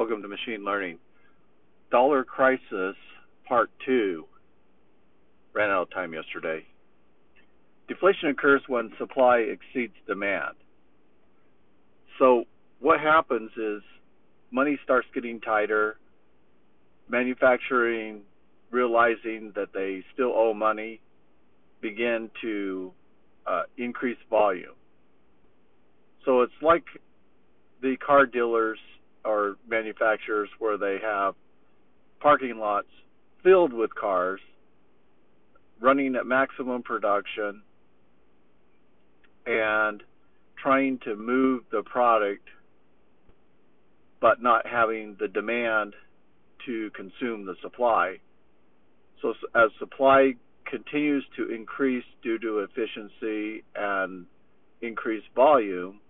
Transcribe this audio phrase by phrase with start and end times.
[0.00, 0.96] Welcome to Machine Learning.
[1.90, 2.96] Dollar Crisis
[3.46, 4.24] Part 2
[5.52, 6.64] ran out of time yesterday.
[7.86, 10.54] Deflation occurs when supply exceeds demand.
[12.18, 12.44] So,
[12.78, 13.82] what happens is
[14.50, 15.98] money starts getting tighter,
[17.10, 18.22] manufacturing
[18.70, 21.02] realizing that they still owe money
[21.82, 22.90] begin to
[23.46, 24.76] uh, increase volume.
[26.24, 26.84] So it's like
[27.82, 28.78] the car dealers
[29.24, 31.34] or manufacturers where they have
[32.20, 32.88] parking lots
[33.42, 34.40] filled with cars
[35.80, 37.62] running at maximum production
[39.46, 40.02] and
[40.56, 42.46] trying to move the product
[44.20, 45.94] but not having the demand
[46.66, 48.16] to consume the supply.
[49.22, 50.34] So as supply
[50.66, 54.26] continues to increase due to efficiency and
[54.82, 56.00] increased volume,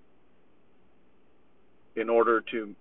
[1.96, 2.74] in order to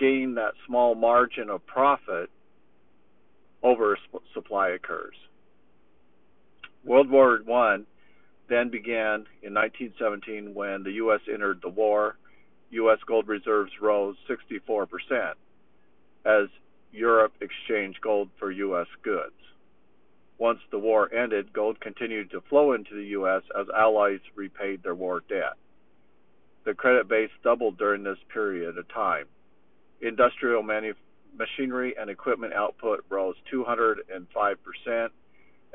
[0.00, 2.30] gain that small margin of profit,
[3.62, 5.14] oversupply occurs.
[6.84, 7.78] World War I
[8.48, 11.20] then began in 1917 when the U.S.
[11.32, 12.16] entered the war.
[12.70, 12.98] U.S.
[13.06, 15.34] gold reserves rose 64%
[16.24, 16.48] as
[16.92, 18.86] Europe exchanged gold for U.S.
[19.02, 19.34] goods.
[20.38, 23.42] Once the war ended, gold continued to flow into the U.S.
[23.58, 25.54] as allies repaid their war debt.
[26.64, 29.26] The credit base doubled during this period of time.
[30.00, 35.08] Industrial machinery and equipment output rose 205%,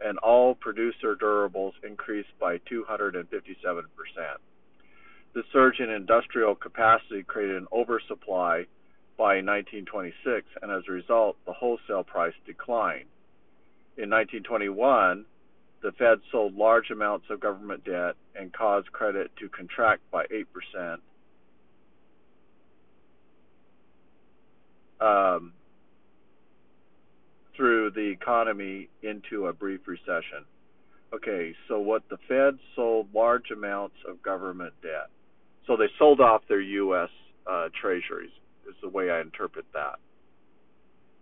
[0.04, 3.26] and all producer durables increased by 257%.
[5.34, 8.66] The surge in industrial capacity created an oversupply
[9.17, 13.08] by 1926, and as a result, the wholesale price declined.
[13.98, 15.26] In 1921,
[15.82, 20.98] the Fed sold large amounts of government debt and caused credit to contract by 8%.
[25.02, 25.54] Um,
[27.56, 30.46] through the economy into a brief recession.
[31.14, 35.10] Okay, so what the Fed sold large amounts of government debt.
[35.66, 37.10] So they sold off their U.S.
[37.50, 38.32] Uh, treasuries,
[38.67, 39.95] is the way I interpret that.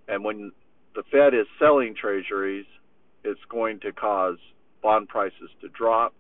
[0.08, 0.52] And when
[0.96, 2.66] the Fed is selling treasuries,
[3.24, 4.38] it's going to cause
[4.82, 6.14] bond prices to drop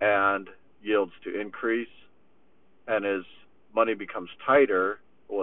[0.00, 0.48] and
[0.82, 1.88] yields to increase.
[2.88, 3.22] And as
[3.74, 5.00] money becomes tighter,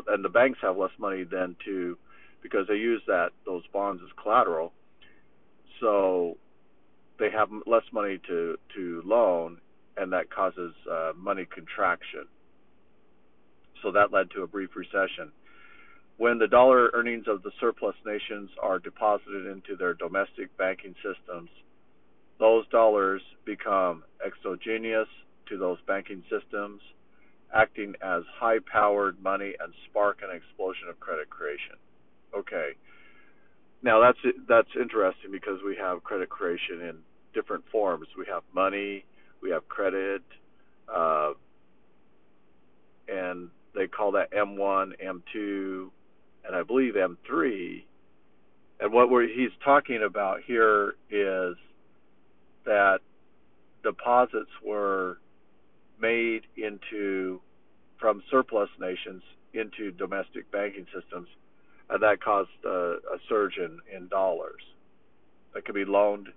[0.07, 1.97] and the banks have less money than to
[2.41, 4.73] because they use that those bonds as collateral.
[5.79, 6.37] So
[7.19, 9.57] they have less money to to loan,
[9.95, 12.25] and that causes uh, money contraction.
[13.81, 15.31] So that led to a brief recession.
[16.17, 21.49] When the dollar earnings of the surplus nations are deposited into their domestic banking systems,
[22.39, 25.07] those dollars become exogenous
[25.49, 26.81] to those banking systems,
[27.53, 31.75] acting as high powered money and spark an explosion of credit creation.
[32.35, 32.71] Okay.
[33.83, 36.97] Now that's that's interesting because we have credit creation in
[37.33, 38.07] different forms.
[38.17, 39.05] We have money,
[39.41, 40.23] we have credit,
[40.93, 41.33] uh,
[43.07, 45.89] and they call that M1, M2,
[46.45, 47.83] and I believe M3.
[48.79, 51.55] And what he's talking about here is
[52.65, 52.99] that
[53.83, 55.19] deposits were
[55.99, 57.41] made into
[57.99, 61.27] from surplus nations into domestic banking systems,
[61.89, 64.61] and that caused a, a surge in, in dollars
[65.53, 66.27] that could be loaned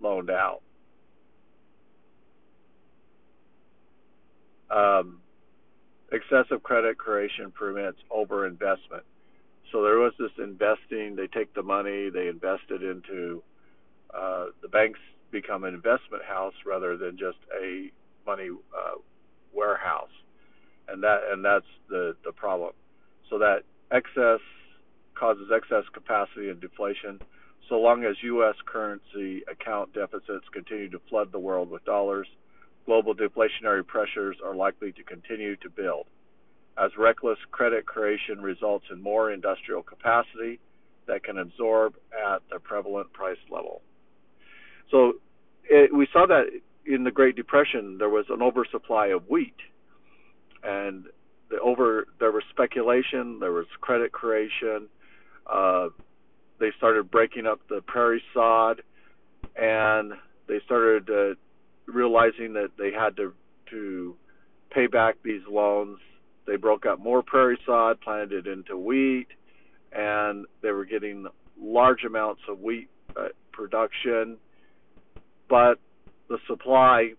[0.00, 0.60] loaned out.
[4.70, 5.20] Um,
[6.12, 9.02] excessive credit creation permits overinvestment.
[9.72, 11.16] So there was this investing.
[11.16, 13.42] They take the money, they invest it into
[14.12, 15.00] uh, the banks
[15.30, 17.90] become an investment house rather than just a
[18.26, 18.98] money uh,
[19.54, 20.10] warehouse,
[20.88, 22.72] and that and that's the the problem.
[23.30, 24.40] So that excess
[25.18, 27.20] causes excess capacity and deflation.
[27.68, 28.54] So long as U.S.
[28.64, 29.02] current
[29.50, 32.28] account deficits continue to flood the world with dollars,
[32.84, 36.06] global deflationary pressures are likely to continue to build.
[36.78, 40.60] As reckless credit creation results in more industrial capacity
[41.06, 43.80] that can absorb at the prevalent price level.
[44.90, 45.14] So
[45.64, 46.44] it, we saw that
[46.86, 49.56] in the Great Depression, there was an oversupply of wheat,
[50.62, 51.06] and
[51.50, 54.88] the over there was speculation, there was credit creation.
[55.46, 55.88] Uh,
[56.58, 58.82] they started breaking up the prairie sod,
[59.54, 60.12] and
[60.48, 61.34] they started uh,
[61.86, 63.32] realizing that they had to
[63.70, 64.16] to
[64.70, 65.98] pay back these loans.
[66.46, 69.28] They broke up more prairie sod, planted it into wheat,
[69.92, 71.26] and they were getting
[71.60, 74.36] large amounts of wheat uh, production
[75.48, 75.78] but
[76.28, 77.10] the supply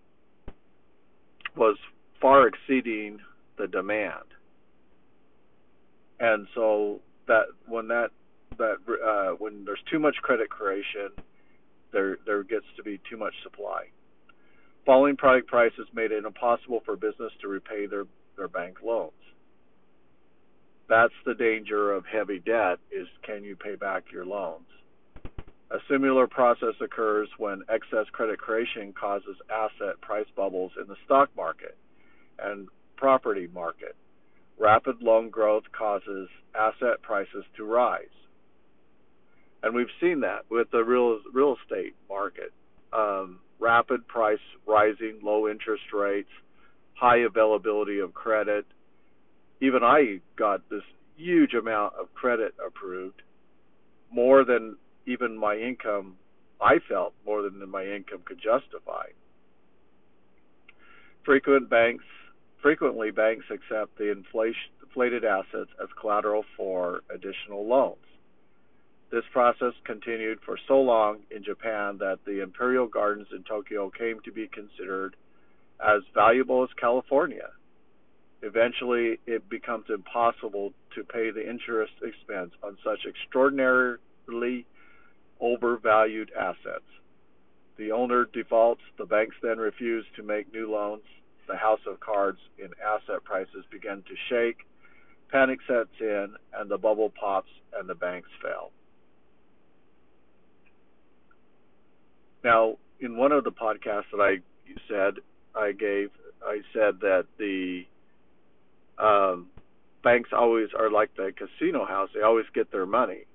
[1.56, 1.78] was
[2.22, 3.20] far exceeding
[3.58, 4.24] the demand.
[6.20, 8.10] and so that when that
[8.58, 11.10] that uh, when there's too much credit creation,
[11.92, 13.86] there there gets to be too much supply.
[14.86, 18.06] Falling product prices made it impossible for business to repay their
[18.38, 19.12] their bank loans.
[20.90, 24.67] That's the danger of heavy debt is can you pay back your loans?
[25.70, 31.30] A similar process occurs when excess credit creation causes asset price bubbles in the stock
[31.36, 31.78] market
[32.40, 33.96] and property market.
[34.58, 38.06] Rapid loan growth causes asset prices to rise.
[39.62, 42.54] And we've seen that with the real real estate market.
[42.94, 46.30] Um, rapid price rising, low interest rates,
[46.94, 48.66] high availability of credit.
[49.62, 50.84] Even I got this
[51.18, 53.22] huge amount of credit approved,
[54.12, 54.78] more than
[55.08, 56.18] even my income,
[56.62, 59.08] I felt more than my income could justify.
[61.24, 62.04] Frequent banks,
[62.62, 67.98] frequently banks accept the inflation, inflated assets as collateral for additional loans.
[69.12, 74.20] This process continued for so long in Japan that the Imperial Gardens in Tokyo came
[74.26, 75.16] to be considered
[75.80, 77.50] as valuable as California.
[78.42, 84.66] Eventually, it becomes impossible to pay the interest expense on such extraordinarily
[85.40, 86.86] overvalued assets.
[87.78, 91.04] The owner defaults, the banks then refuse to make new loans.
[91.48, 94.66] The house of cards in asset prices begin to shake.
[95.30, 98.72] Panic sets in, and the bubble pops, and the banks fail.
[102.44, 104.38] Now, in one of the podcasts that I
[104.88, 105.16] said,
[105.56, 106.10] I gave,
[106.46, 107.86] I said that the
[108.98, 109.48] um,
[110.04, 113.26] banks always are like the casino house; they always get their money.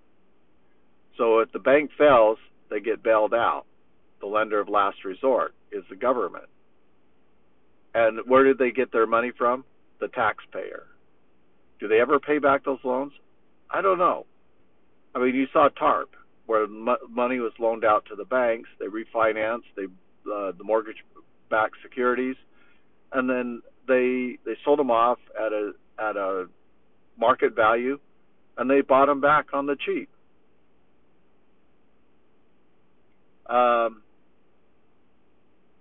[1.17, 2.38] So if the bank fails,
[2.70, 3.64] they get bailed out.
[4.20, 6.47] The lender of last resort is the government.
[7.94, 9.64] And where did they get their money from?
[10.00, 10.87] The taxpayer.
[11.81, 13.12] Do they ever pay back those loans?
[13.70, 14.26] I don't know.
[15.14, 16.11] I mean, you saw TARP,
[16.47, 19.85] where money was loaned out to the banks, they refinanced, they
[20.32, 22.37] uh, the mortgage-backed securities,
[23.12, 26.47] and then they they sold them off at a at a
[27.19, 27.99] market value,
[28.56, 30.08] and they bought them back on the cheap.
[33.53, 34.03] Um,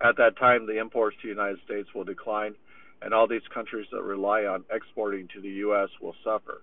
[0.00, 2.54] At that time, the imports to the United States will decline,
[3.00, 5.88] and all these countries that rely on exporting to the U.S.
[6.00, 6.62] will suffer.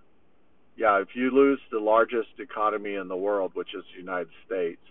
[0.76, 4.82] Yeah, if you lose the largest economy in the world, which is the United States,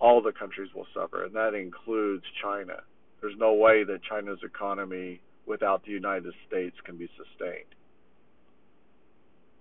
[0.00, 2.82] all the countries will suffer, and that includes China.
[3.20, 7.74] There's no way that China's economy without the United States can be sustained.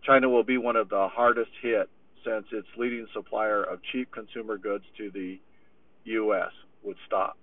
[0.03, 1.89] China will be one of the hardest hit
[2.23, 5.39] since its leading supplier of cheap consumer goods to the
[6.05, 6.51] U.S.
[6.83, 7.38] would stop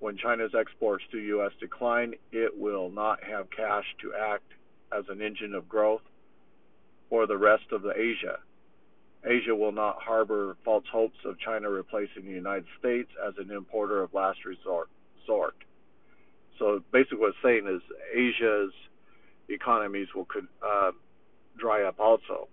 [0.00, 1.52] when China's exports to U.S.
[1.60, 4.52] decline, it will not have cash to act
[4.96, 6.02] as an engine of growth
[7.10, 8.38] for the rest of the Asia.
[9.24, 14.02] Asia will not harbor false hopes of China replacing the United States as an importer
[14.02, 14.88] of last resort.
[16.58, 17.82] So basically, what it's saying is
[18.14, 18.72] Asia's
[19.48, 20.26] economies will
[20.66, 20.92] uh,
[21.56, 22.48] dry up also.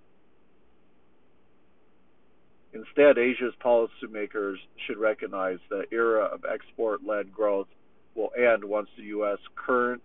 [2.76, 7.68] Instead, Asia's policymakers should recognize the era of export led growth
[8.16, 9.38] will end once the U.S.
[9.56, 10.02] current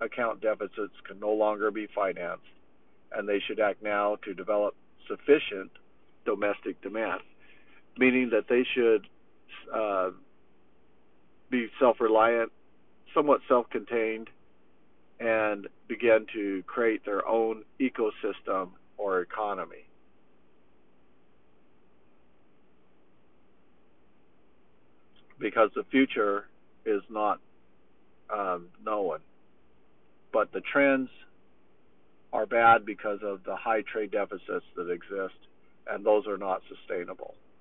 [0.00, 2.42] account deficits can no longer be financed,
[3.12, 4.74] and they should act now to develop
[5.06, 5.70] sufficient
[6.24, 7.20] domestic demand,
[7.96, 9.06] meaning that they should
[9.72, 10.10] uh,
[11.50, 12.50] be self reliant,
[13.14, 14.28] somewhat self contained,
[15.20, 19.86] and begin to create their own ecosystem or economy.
[25.38, 26.46] Because the future
[26.84, 27.40] is not
[28.32, 29.18] um, known.
[30.32, 31.10] But the trends
[32.32, 35.38] are bad because of the high trade deficits that exist,
[35.88, 37.34] and those are not sustainable.